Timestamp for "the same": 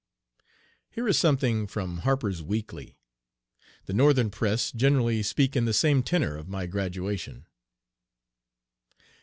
5.65-6.01